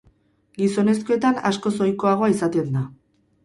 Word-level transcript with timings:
Gizonezkoetan 0.61 1.39
askoz 1.51 1.75
ohikoagoa 1.87 2.33
izaten 2.37 2.77
da. 2.81 2.87